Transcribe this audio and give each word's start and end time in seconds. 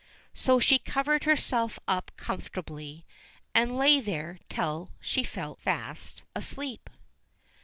So 0.33 0.57
she 0.59 0.79
covered 0.79 1.25
herself 1.25 1.77
up 1.87 2.11
comfortably, 2.17 3.05
and 3.53 3.77
lay 3.77 3.99
there 3.99 4.39
till 4.49 4.89
she 4.99 5.23
fell 5.23 5.57
fast 5.57 6.23
asleep. 6.35 6.89